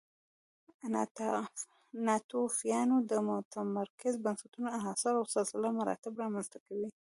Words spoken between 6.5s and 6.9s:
کړل